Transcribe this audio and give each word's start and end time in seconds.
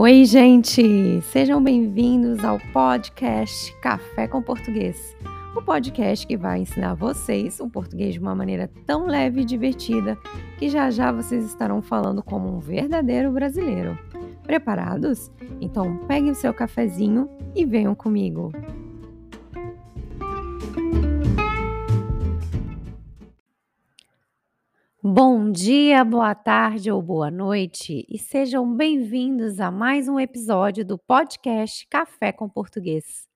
Oi, 0.00 0.24
gente! 0.24 1.20
Sejam 1.22 1.60
bem-vindos 1.60 2.44
ao 2.44 2.60
podcast 2.72 3.74
Café 3.80 4.28
com 4.28 4.40
Português. 4.40 5.16
O 5.56 5.60
podcast 5.60 6.24
que 6.24 6.36
vai 6.36 6.60
ensinar 6.60 6.94
vocês 6.94 7.58
o 7.58 7.68
português 7.68 8.14
de 8.14 8.20
uma 8.20 8.32
maneira 8.32 8.70
tão 8.86 9.08
leve 9.08 9.40
e 9.40 9.44
divertida 9.44 10.16
que 10.56 10.68
já 10.68 10.88
já 10.88 11.10
vocês 11.10 11.44
estarão 11.44 11.82
falando 11.82 12.22
como 12.22 12.48
um 12.48 12.60
verdadeiro 12.60 13.32
brasileiro. 13.32 13.98
Preparados? 14.44 15.32
Então 15.60 15.96
peguem 16.06 16.30
o 16.30 16.36
seu 16.36 16.54
cafezinho 16.54 17.28
e 17.52 17.66
venham 17.66 17.92
comigo. 17.92 18.52
Bom 25.00 25.52
dia, 25.52 26.04
boa 26.04 26.34
tarde 26.34 26.90
ou 26.90 27.00
boa 27.00 27.30
noite 27.30 28.04
e 28.08 28.18
sejam 28.18 28.74
bem-vindos 28.74 29.60
a 29.60 29.70
mais 29.70 30.08
um 30.08 30.18
episódio 30.18 30.84
do 30.84 30.98
podcast 30.98 31.86
Café 31.86 32.32
com 32.32 32.48
Português. 32.48 33.28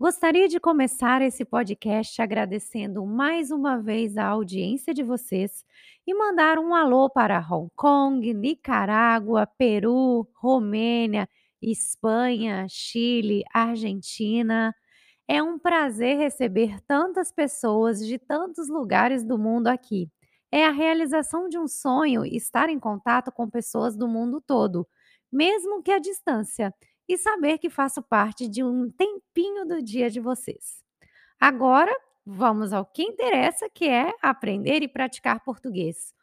Gostaria 0.00 0.48
de 0.48 0.58
começar 0.58 1.20
esse 1.20 1.44
podcast 1.44 2.22
agradecendo 2.22 3.04
mais 3.04 3.50
uma 3.50 3.76
vez 3.76 4.16
a 4.16 4.24
audiência 4.24 4.94
de 4.94 5.02
vocês 5.02 5.62
e 6.06 6.14
mandar 6.14 6.58
um 6.58 6.74
alô 6.74 7.10
para 7.10 7.38
Hong 7.38 7.70
Kong, 7.76 8.32
Nicarágua, 8.32 9.46
Peru, 9.46 10.26
Romênia, 10.34 11.28
Espanha, 11.60 12.64
Chile, 12.66 13.44
Argentina. 13.52 14.74
É 15.28 15.42
um 15.42 15.58
prazer 15.58 16.16
receber 16.16 16.80
tantas 16.86 17.30
pessoas 17.30 17.98
de 18.06 18.18
tantos 18.18 18.70
lugares 18.70 19.22
do 19.22 19.38
mundo 19.38 19.66
aqui. 19.66 20.10
É 20.54 20.64
a 20.64 20.70
realização 20.70 21.48
de 21.48 21.58
um 21.58 21.66
sonho 21.66 22.24
estar 22.24 22.68
em 22.68 22.78
contato 22.78 23.32
com 23.32 23.50
pessoas 23.50 23.96
do 23.96 24.06
mundo 24.06 24.40
todo, 24.40 24.86
mesmo 25.32 25.82
que 25.82 25.90
à 25.90 25.98
distância, 25.98 26.72
e 27.08 27.18
saber 27.18 27.58
que 27.58 27.68
faço 27.68 28.00
parte 28.00 28.46
de 28.46 28.62
um 28.62 28.88
tempinho 28.88 29.66
do 29.66 29.82
dia 29.82 30.08
de 30.08 30.20
vocês. 30.20 30.80
Agora, 31.40 31.92
vamos 32.24 32.72
ao 32.72 32.86
que 32.86 33.02
interessa, 33.02 33.68
que 33.68 33.88
é 33.88 34.14
aprender 34.22 34.80
e 34.80 34.86
praticar 34.86 35.40
português. 35.40 36.14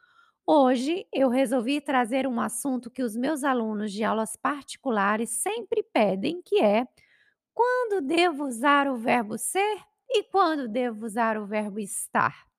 Hoje 0.48 1.06
eu 1.12 1.28
resolvi 1.28 1.82
trazer 1.82 2.26
um 2.26 2.40
assunto 2.40 2.90
que 2.90 3.04
os 3.04 3.18
meus 3.18 3.44
alunos 3.44 3.92
de 3.92 4.02
aulas 4.02 4.38
particulares 4.38 5.30
sempre 5.42 5.84
pedem, 5.84 6.42
que 6.42 6.62
é 6.62 6.88
quando 7.54 8.00
devo 8.00 8.46
usar 8.46 8.88
o 8.88 8.96
verbo 8.96 9.38
ser 9.38 9.78
e 10.10 10.24
quando 10.24 10.70
devo 10.70 11.06
usar 11.06 11.38
o 11.38 11.46
verbo 11.46 11.82
estar. 11.82 12.50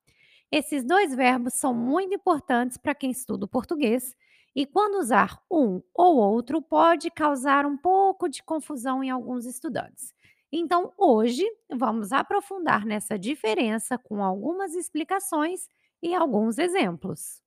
Esses 0.52 0.84
dois 0.84 1.14
verbos 1.14 1.54
são 1.54 1.74
muito 1.74 2.14
importantes 2.14 2.76
para 2.76 2.94
quem 2.94 3.10
estuda 3.10 3.46
o 3.46 3.48
português 3.48 4.14
e 4.54 4.66
quando 4.66 4.98
usar 4.98 5.42
um 5.50 5.82
ou 5.94 6.16
outro 6.18 6.60
pode 6.62 7.10
causar 7.10 7.64
um 7.66 7.76
pouco 7.76 8.28
de 8.28 8.42
confusão 8.42 9.02
em 9.02 9.10
alguns 9.10 9.46
estudantes. 9.46 10.14
Então, 10.52 10.92
hoje 10.98 11.44
vamos 11.74 12.12
aprofundar 12.12 12.84
nessa 12.84 13.18
diferença 13.18 13.96
com 13.96 14.22
algumas 14.22 14.74
explicações 14.74 15.66
e 16.02 16.14
alguns 16.14 16.58
exemplos. 16.58 17.42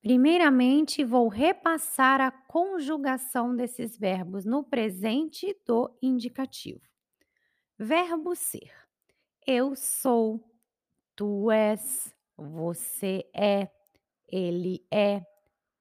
Primeiramente, 0.00 1.04
vou 1.04 1.28
repassar 1.28 2.20
a 2.20 2.30
conjugação 2.30 3.54
desses 3.54 3.96
verbos 3.98 4.44
no 4.44 4.62
presente 4.62 5.56
do 5.66 5.90
indicativo. 6.00 6.80
Verbo 7.78 8.34
ser: 8.36 8.72
Eu 9.46 9.76
sou, 9.76 10.44
Tu 11.18 11.50
és, 11.50 12.14
você 12.36 13.28
é, 13.34 13.68
ele 14.28 14.86
é, 14.88 15.26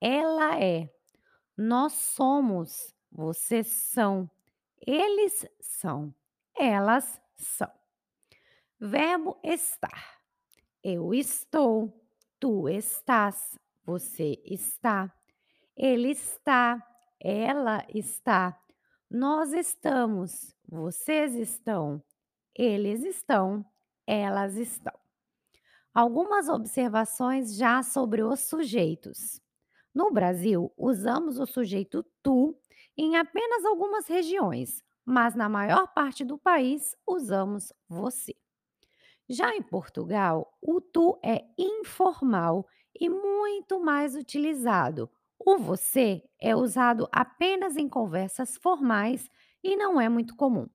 ela 0.01 0.59
é, 0.59 0.91
nós 1.55 1.93
somos, 1.93 2.91
vocês 3.11 3.67
são, 3.67 4.27
eles 4.81 5.47
são, 5.61 6.11
elas 6.57 7.21
são. 7.35 7.71
Verbo 8.79 9.39
estar. 9.43 10.19
Eu 10.83 11.13
estou, 11.13 11.93
tu 12.39 12.67
estás, 12.67 13.59
você 13.85 14.41
está, 14.43 15.13
ele 15.75 16.13
está, 16.13 16.83
ela 17.19 17.85
está, 17.93 18.59
nós 19.07 19.53
estamos, 19.53 20.55
vocês 20.67 21.35
estão, 21.35 22.03
eles 22.55 23.03
estão, 23.03 23.63
elas 24.07 24.55
estão. 24.55 25.06
Algumas 25.97 26.47
observações 26.47 27.55
já 27.55 27.81
sobre 27.81 28.21
os 28.21 28.41
sujeitos. 28.41 29.41
No 29.95 30.11
Brasil, 30.11 30.71
usamos 30.77 31.39
o 31.39 31.45
sujeito 31.47 32.05
tu 32.21 32.55
em 32.95 33.15
apenas 33.17 33.65
algumas 33.65 34.07
regiões, 34.07 34.83
mas 35.03 35.33
na 35.33 35.49
maior 35.49 35.87
parte 35.95 36.23
do 36.23 36.37
país 36.37 36.95
usamos 37.07 37.73
você. 37.89 38.35
Já 39.29 39.55
em 39.55 39.63
Portugal, 39.63 40.53
o 40.61 40.81
tu 40.81 41.19
é 41.23 41.45
informal 41.57 42.67
e 42.99 43.09
muito 43.09 43.79
mais 43.79 44.15
utilizado. 44.15 45.09
O 45.39 45.57
você 45.57 46.23
é 46.41 46.55
usado 46.55 47.09
apenas 47.11 47.77
em 47.77 47.89
conversas 47.89 48.57
formais 48.57 49.29
e 49.63 49.75
não 49.77 49.99
é 50.01 50.09
muito 50.09 50.35
comum. 50.35 50.67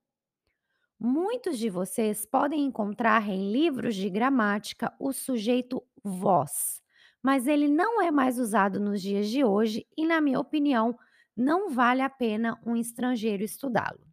Muitos 1.04 1.58
de 1.58 1.68
vocês 1.68 2.24
podem 2.24 2.64
encontrar 2.64 3.28
em 3.28 3.50
livros 3.50 3.96
de 3.96 4.08
gramática 4.08 4.94
o 5.00 5.12
sujeito 5.12 5.82
vós, 6.00 6.80
mas 7.20 7.48
ele 7.48 7.66
não 7.66 8.00
é 8.00 8.12
mais 8.12 8.38
usado 8.38 8.78
nos 8.78 9.02
dias 9.02 9.28
de 9.28 9.42
hoje 9.42 9.84
e, 9.96 10.06
na 10.06 10.20
minha 10.20 10.38
opinião, 10.38 10.96
não 11.36 11.68
vale 11.70 12.02
a 12.02 12.08
pena 12.08 12.56
um 12.64 12.76
estrangeiro 12.76 13.42
estudá-lo. 13.42 14.06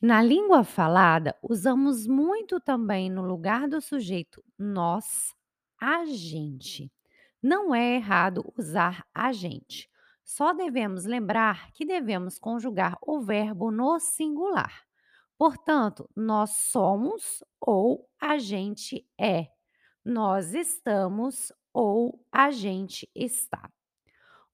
Na 0.00 0.20
língua 0.20 0.64
falada, 0.64 1.36
usamos 1.40 2.04
muito 2.04 2.58
também 2.58 3.08
no 3.08 3.22
lugar 3.22 3.68
do 3.68 3.80
sujeito 3.80 4.42
nós, 4.58 5.32
a 5.80 6.04
gente. 6.04 6.92
Não 7.40 7.72
é 7.72 7.94
errado 7.94 8.52
usar 8.58 9.06
a 9.14 9.30
gente. 9.30 9.88
Só 10.24 10.52
devemos 10.52 11.04
lembrar 11.04 11.70
que 11.70 11.84
devemos 11.84 12.40
conjugar 12.40 12.98
o 13.00 13.20
verbo 13.20 13.70
no 13.70 14.00
singular. 14.00 14.90
Portanto, 15.42 16.08
nós 16.14 16.50
somos 16.50 17.42
ou 17.60 18.08
a 18.20 18.38
gente 18.38 19.04
é. 19.20 19.48
Nós 20.04 20.54
estamos 20.54 21.52
ou 21.74 22.24
a 22.30 22.52
gente 22.52 23.10
está. 23.12 23.68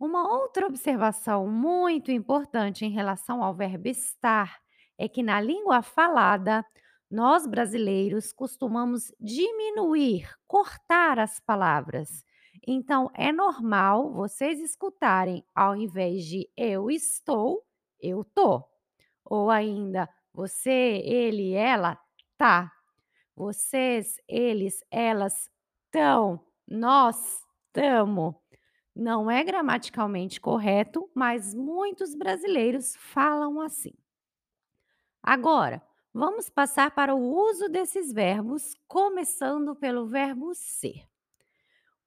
Uma 0.00 0.26
outra 0.26 0.66
observação 0.66 1.46
muito 1.46 2.10
importante 2.10 2.86
em 2.86 2.90
relação 2.90 3.44
ao 3.44 3.54
verbo 3.54 3.86
estar 3.86 4.58
é 4.96 5.06
que 5.06 5.22
na 5.22 5.42
língua 5.42 5.82
falada, 5.82 6.64
nós 7.10 7.46
brasileiros 7.46 8.32
costumamos 8.32 9.12
diminuir, 9.20 10.34
cortar 10.46 11.18
as 11.18 11.38
palavras. 11.38 12.24
Então, 12.66 13.10
é 13.12 13.30
normal 13.30 14.10
vocês 14.14 14.58
escutarem, 14.58 15.44
ao 15.54 15.76
invés 15.76 16.24
de 16.24 16.48
eu 16.56 16.90
estou, 16.90 17.62
eu 18.00 18.24
tô. 18.24 18.64
Ou 19.22 19.50
ainda, 19.50 20.08
você, 20.38 21.02
ele, 21.04 21.52
ela, 21.52 21.98
tá. 22.36 22.72
Vocês, 23.34 24.20
eles, 24.28 24.84
elas, 24.88 25.50
tão. 25.90 26.38
Nós, 26.64 27.44
tamo. 27.72 28.40
Não 28.94 29.28
é 29.28 29.42
gramaticalmente 29.42 30.40
correto, 30.40 31.10
mas 31.12 31.56
muitos 31.56 32.14
brasileiros 32.14 32.94
falam 32.94 33.60
assim. 33.60 33.92
Agora, 35.20 35.82
vamos 36.14 36.48
passar 36.48 36.92
para 36.92 37.16
o 37.16 37.34
uso 37.50 37.68
desses 37.68 38.12
verbos, 38.12 38.76
começando 38.86 39.74
pelo 39.74 40.06
verbo 40.06 40.54
ser. 40.54 41.04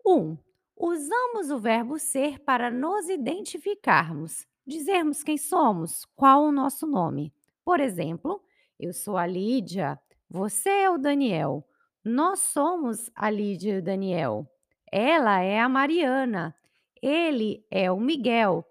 1. 0.06 0.16
Um, 0.16 0.38
usamos 0.78 1.52
o 1.52 1.60
verbo 1.60 2.00
ser 2.00 2.40
para 2.40 2.72
nos 2.72 3.10
identificarmos, 3.10 4.48
dizermos 4.66 5.22
quem 5.22 5.38
somos, 5.38 6.06
qual 6.16 6.46
o 6.46 6.52
nosso 6.54 6.88
nome. 6.88 7.34
Por 7.64 7.80
exemplo, 7.80 8.42
eu 8.80 8.94
sou 8.94 9.18
a 9.18 9.26
Lídia, 9.26 10.00
você 10.30 10.70
é 10.70 10.90
o 10.90 10.98
Daniel, 10.98 11.68
nós 12.04 12.40
somos 12.40 13.12
a 13.16 13.30
Lídia 13.30 13.76
e 13.76 13.78
o 13.78 13.84
Daniel. 13.84 14.48
Ela 14.92 15.42
é 15.42 15.60
a 15.60 15.70
Mariana, 15.70 16.56
ele 17.02 17.66
é 17.70 17.92
o 17.92 18.00
Miguel. 18.00 18.66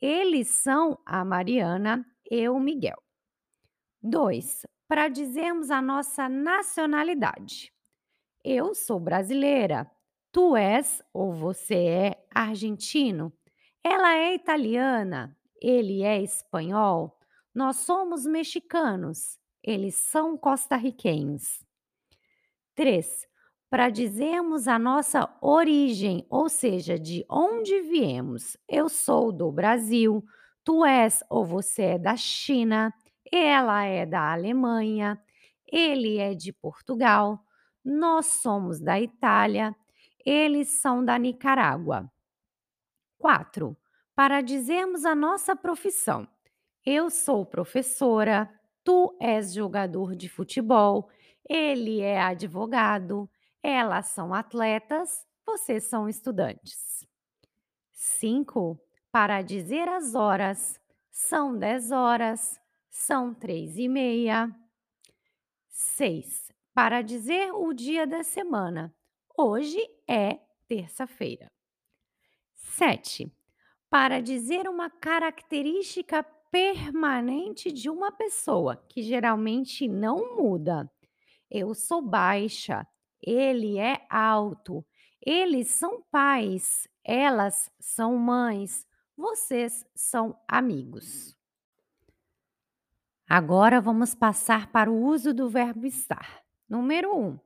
Eles 0.00 0.48
são 0.48 0.98
a 1.04 1.24
Mariana 1.24 2.06
e 2.30 2.48
o 2.48 2.58
Miguel. 2.60 3.02
2. 4.02 4.66
Para 4.86 5.08
dizermos 5.08 5.70
a 5.70 5.82
nossa 5.82 6.28
nacionalidade. 6.28 7.72
Eu 8.44 8.74
sou 8.74 9.00
brasileira. 9.00 9.90
Tu 10.30 10.56
és 10.56 11.02
ou 11.12 11.32
você 11.32 11.74
é 11.74 12.26
argentino. 12.32 13.32
Ela 13.82 14.14
é 14.14 14.34
italiana. 14.34 15.36
Ele 15.60 16.02
é 16.02 16.22
espanhol. 16.22 17.17
Nós 17.58 17.78
somos 17.78 18.24
mexicanos, 18.24 19.36
eles 19.64 19.96
são 19.96 20.38
costarriquenhos. 20.38 21.66
3. 22.76 23.26
Para 23.68 23.90
dizermos 23.90 24.68
a 24.68 24.78
nossa 24.78 25.28
origem, 25.42 26.24
ou 26.30 26.48
seja, 26.48 26.96
de 26.96 27.26
onde 27.28 27.80
viemos. 27.80 28.56
Eu 28.68 28.88
sou 28.88 29.32
do 29.32 29.50
Brasil, 29.50 30.24
tu 30.62 30.84
és 30.84 31.24
ou 31.28 31.44
você 31.44 31.82
é 31.82 31.98
da 31.98 32.14
China, 32.14 32.94
ela 33.28 33.82
é 33.82 34.06
da 34.06 34.32
Alemanha, 34.32 35.20
ele 35.66 36.18
é 36.18 36.34
de 36.34 36.52
Portugal, 36.52 37.44
nós 37.84 38.26
somos 38.26 38.78
da 38.78 39.00
Itália, 39.00 39.74
eles 40.24 40.68
são 40.68 41.04
da 41.04 41.18
Nicarágua. 41.18 42.08
4. 43.18 43.76
Para 44.14 44.42
dizermos 44.42 45.04
a 45.04 45.12
nossa 45.12 45.56
profissão. 45.56 46.28
Eu 46.90 47.10
sou 47.10 47.44
professora, 47.44 48.50
tu 48.82 49.14
és 49.20 49.52
jogador 49.52 50.16
de 50.16 50.26
futebol, 50.26 51.10
ele 51.46 52.00
é 52.00 52.18
advogado, 52.18 53.30
elas 53.62 54.06
são 54.06 54.32
atletas, 54.32 55.26
vocês 55.44 55.84
são 55.84 56.08
estudantes. 56.08 57.06
5. 57.92 58.80
Para 59.12 59.42
dizer 59.42 59.86
as 59.86 60.14
horas. 60.14 60.80
São 61.10 61.58
10 61.58 61.90
horas, 61.90 62.58
são 62.88 63.34
três 63.34 63.76
e 63.76 63.86
meia. 63.86 64.50
6. 65.68 66.50
Para 66.72 67.02
dizer 67.02 67.52
o 67.52 67.74
dia 67.74 68.06
da 68.06 68.22
semana. 68.22 68.94
Hoje 69.36 69.78
é 70.08 70.38
terça-feira. 70.66 71.52
7. 72.54 73.30
Para 73.90 74.22
dizer 74.22 74.66
uma 74.66 74.88
característica 74.88 76.24
permanente 76.50 77.70
de 77.70 77.90
uma 77.90 78.10
pessoa, 78.10 78.76
que 78.88 79.02
geralmente 79.02 79.86
não 79.88 80.36
muda. 80.36 80.90
Eu 81.50 81.74
sou 81.74 82.02
baixa, 82.02 82.86
ele 83.22 83.78
é 83.78 84.06
alto, 84.10 84.84
eles 85.24 85.68
são 85.68 86.02
pais, 86.10 86.88
elas 87.04 87.70
são 87.78 88.16
mães, 88.16 88.86
vocês 89.16 89.84
são 89.94 90.38
amigos. 90.46 91.36
Agora 93.28 93.80
vamos 93.80 94.14
passar 94.14 94.72
para 94.72 94.90
o 94.90 95.04
uso 95.04 95.34
do 95.34 95.48
verbo 95.48 95.86
estar. 95.86 96.42
Número 96.68 97.14
1. 97.14 97.26
Um, 97.26 97.38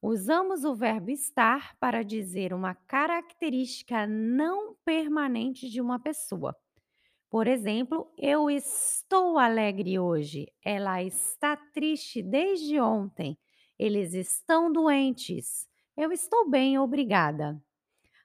usamos 0.00 0.64
o 0.64 0.74
verbo 0.74 1.10
estar 1.10 1.76
para 1.80 2.04
dizer 2.04 2.52
uma 2.52 2.74
característica 2.74 4.06
não 4.06 4.76
permanente 4.84 5.68
de 5.68 5.80
uma 5.80 5.98
pessoa. 5.98 6.56
Por 7.30 7.46
exemplo, 7.48 8.12
eu 8.18 8.48
estou 8.48 9.38
alegre 9.38 9.98
hoje. 9.98 10.46
Ela 10.64 11.02
está 11.02 11.56
triste 11.56 12.22
desde 12.22 12.80
ontem. 12.80 13.36
Eles 13.78 14.14
estão 14.14 14.72
doentes. 14.72 15.66
Eu 15.96 16.12
estou 16.12 16.48
bem, 16.48 16.78
obrigada. 16.78 17.60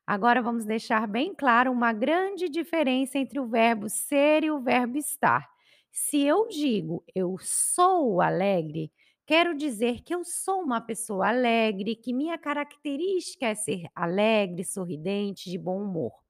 Agora 0.07 0.42
vamos 0.42 0.65
deixar 0.65 1.07
bem 1.07 1.33
claro 1.36 1.71
uma 1.71 1.94
grande 1.94 2.50
diferença 2.50 3.18
entre 3.19 3.39
o 3.39 3.48
verbo 3.48 3.89
ser 3.89 4.44
e 4.44 4.51
o 4.51 4.62
verbo 4.62 4.98
estar. 4.98 5.50
Se 5.92 6.21
eu 6.21 6.48
digo 6.48 7.03
eu 7.15 7.38
sou 7.39 8.21
alegre, 8.21 8.92
quero 9.25 9.56
dizer 9.56 10.01
que 10.03 10.13
eu 10.15 10.24
sou 10.25 10.62
uma 10.63 10.81
pessoa 10.81 11.30
alegre, 11.30 11.95
que 11.95 12.13
minha 12.13 12.38
característica 12.38 13.48
é 13.48 13.56
ser 13.56 13.88
alegre, 13.95 14.63
sorridente, 14.65 15.50
de 15.50 15.57
bom 15.57 15.83
humor. 15.83 16.21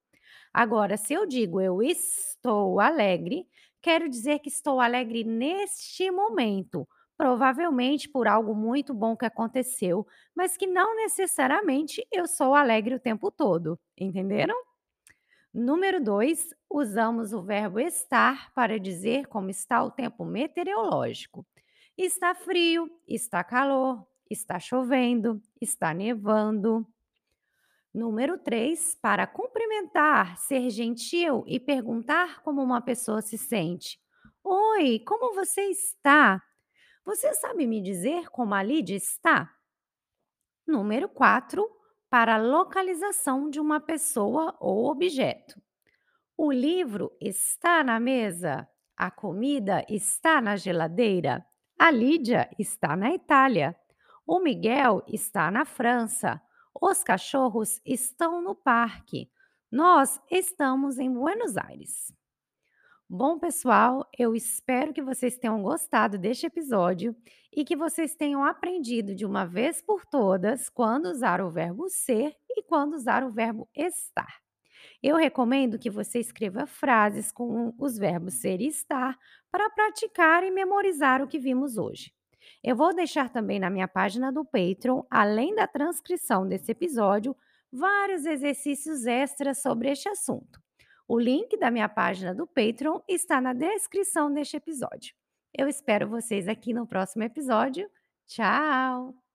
Agora, 0.53 0.97
se 0.97 1.13
eu 1.13 1.25
digo 1.25 1.61
eu 1.61 1.81
estou 1.81 2.79
alegre, 2.79 3.47
quero 3.81 4.09
dizer 4.09 4.39
que 4.39 4.49
estou 4.49 4.79
alegre 4.79 5.23
neste 5.23 6.11
momento, 6.11 6.87
provavelmente 7.17 8.09
por 8.09 8.27
algo 8.27 8.53
muito 8.53 8.93
bom 8.93 9.15
que 9.15 9.25
aconteceu, 9.25 10.05
mas 10.35 10.57
que 10.57 10.67
não 10.67 10.95
necessariamente 10.95 12.05
eu 12.11 12.27
sou 12.27 12.53
alegre 12.53 12.95
o 12.95 12.99
tempo 12.99 13.31
todo, 13.31 13.79
entenderam? 13.97 14.55
Número 15.53 16.01
2, 16.01 16.49
usamos 16.69 17.33
o 17.33 17.41
verbo 17.41 17.79
estar 17.79 18.53
para 18.53 18.79
dizer 18.79 19.27
como 19.27 19.49
está 19.49 19.83
o 19.83 19.91
tempo 19.91 20.23
meteorológico. 20.23 21.45
Está 21.97 22.33
frio, 22.33 22.89
está 23.05 23.43
calor, 23.43 24.05
está 24.29 24.59
chovendo, 24.59 25.41
está 25.59 25.93
nevando. 25.93 26.87
Número 27.93 28.37
3, 28.37 28.95
para 29.01 29.27
cumprimentar, 29.27 30.37
ser 30.37 30.69
gentil 30.69 31.43
e 31.45 31.59
perguntar 31.59 32.41
como 32.41 32.61
uma 32.63 32.79
pessoa 32.79 33.21
se 33.21 33.37
sente. 33.37 33.99
Oi, 34.41 34.99
como 35.05 35.35
você 35.35 35.63
está? 35.63 36.41
Você 37.03 37.33
sabe 37.33 37.67
me 37.67 37.81
dizer 37.81 38.29
como 38.29 38.53
a 38.53 38.63
Lídia 38.63 38.95
está? 38.95 39.53
Número 40.65 41.09
4, 41.09 41.67
para 42.09 42.37
localização 42.37 43.49
de 43.49 43.59
uma 43.59 43.81
pessoa 43.81 44.55
ou 44.59 44.89
objeto. 44.89 45.61
O 46.37 46.49
livro 46.49 47.11
está 47.19 47.83
na 47.83 47.99
mesa? 47.99 48.69
A 48.95 49.11
comida 49.11 49.85
está 49.89 50.39
na 50.39 50.55
geladeira? 50.55 51.45
A 51.77 51.91
Lídia 51.91 52.49
está 52.57 52.95
na 52.95 53.13
Itália. 53.13 53.75
O 54.25 54.39
Miguel 54.39 55.03
está 55.07 55.51
na 55.51 55.65
França. 55.65 56.41
Os 56.79 57.03
cachorros 57.03 57.81
estão 57.85 58.41
no 58.41 58.55
parque. 58.55 59.29
Nós 59.71 60.19
estamos 60.29 60.97
em 60.99 61.11
Buenos 61.11 61.57
Aires. 61.57 62.13
Bom, 63.09 63.37
pessoal, 63.37 64.09
eu 64.17 64.33
espero 64.33 64.93
que 64.93 65.01
vocês 65.01 65.37
tenham 65.37 65.61
gostado 65.61 66.17
deste 66.17 66.45
episódio 66.45 67.13
e 67.51 67.65
que 67.65 67.75
vocês 67.75 68.15
tenham 68.15 68.43
aprendido 68.43 69.13
de 69.13 69.25
uma 69.25 69.45
vez 69.45 69.81
por 69.81 70.05
todas 70.05 70.69
quando 70.69 71.07
usar 71.07 71.41
o 71.41 71.51
verbo 71.51 71.89
ser 71.89 72.37
e 72.49 72.63
quando 72.63 72.93
usar 72.93 73.23
o 73.25 73.31
verbo 73.31 73.67
estar. 73.75 74.41
Eu 75.03 75.17
recomendo 75.17 75.77
que 75.77 75.89
você 75.89 76.19
escreva 76.19 76.65
frases 76.65 77.33
com 77.33 77.73
os 77.77 77.97
verbos 77.97 78.35
ser 78.35 78.61
e 78.61 78.67
estar 78.67 79.19
para 79.51 79.69
praticar 79.69 80.43
e 80.45 80.49
memorizar 80.49 81.21
o 81.21 81.27
que 81.27 81.37
vimos 81.37 81.77
hoje. 81.77 82.13
Eu 82.63 82.75
vou 82.75 82.93
deixar 82.93 83.29
também 83.29 83.59
na 83.59 83.69
minha 83.69 83.87
página 83.87 84.31
do 84.31 84.45
Patreon, 84.45 85.03
além 85.09 85.55
da 85.55 85.67
transcrição 85.67 86.47
desse 86.47 86.71
episódio, 86.71 87.35
vários 87.71 88.25
exercícios 88.25 89.05
extras 89.05 89.61
sobre 89.61 89.89
este 89.89 90.09
assunto. 90.09 90.61
O 91.07 91.19
link 91.19 91.57
da 91.57 91.71
minha 91.71 91.89
página 91.89 92.33
do 92.33 92.47
Patreon 92.47 92.99
está 93.07 93.41
na 93.41 93.53
descrição 93.53 94.31
deste 94.31 94.57
episódio. 94.57 95.13
Eu 95.53 95.67
espero 95.67 96.07
vocês 96.07 96.47
aqui 96.47 96.73
no 96.73 96.87
próximo 96.87 97.23
episódio. 97.23 97.89
Tchau! 98.27 99.30